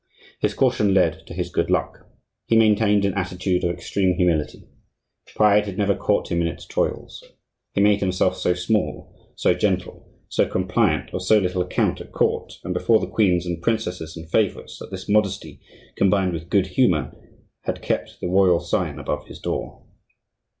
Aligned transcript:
His 0.39 0.55
caution 0.55 0.95
led 0.95 1.27
to 1.27 1.33
his 1.35 1.51
good 1.51 1.69
luck. 1.69 2.07
He 2.47 2.57
maintained 2.57 3.05
an 3.05 3.13
attitude 3.13 3.63
of 3.63 3.69
extreme 3.69 4.15
humility. 4.15 4.67
Pride 5.35 5.67
had 5.67 5.77
never 5.77 5.93
caught 5.93 6.31
him 6.31 6.41
in 6.41 6.47
its 6.47 6.65
toils. 6.65 7.23
He 7.75 7.81
made 7.81 7.99
himself 7.99 8.35
so 8.35 8.55
small, 8.55 9.31
so 9.35 9.53
gentle, 9.53 10.11
so 10.27 10.47
compliant, 10.47 11.13
of 11.13 11.21
so 11.21 11.37
little 11.37 11.61
account 11.61 12.01
at 12.01 12.11
court 12.13 12.53
and 12.63 12.73
before 12.73 12.99
the 12.99 13.05
queens 13.05 13.45
and 13.45 13.61
princesses 13.61 14.17
and 14.17 14.27
favorites, 14.27 14.79
that 14.79 14.89
this 14.89 15.07
modesty, 15.07 15.59
combined 15.95 16.33
with 16.33 16.49
good 16.49 16.65
humor, 16.65 17.15
had 17.65 17.83
kept 17.83 18.19
the 18.21 18.27
royal 18.27 18.59
sign 18.59 18.97
above 18.97 19.27
his 19.27 19.37
door. 19.39 19.83